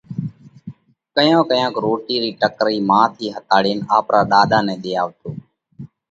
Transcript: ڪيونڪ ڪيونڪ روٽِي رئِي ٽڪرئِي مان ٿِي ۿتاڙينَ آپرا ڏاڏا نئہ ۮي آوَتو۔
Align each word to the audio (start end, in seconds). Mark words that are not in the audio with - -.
ڪيونڪ 1.15 1.45
ڪيونڪ 1.51 1.75
روٽِي 1.85 2.15
رئِي 2.21 2.31
ٽڪرئِي 2.41 2.77
مان 2.89 3.05
ٿِي 3.15 3.27
ۿتاڙينَ 3.35 3.79
آپرا 3.97 4.21
ڏاڏا 4.31 4.59
نئہ 4.67 4.75
ۮي 4.83 4.91
آوَتو۔ 5.01 5.29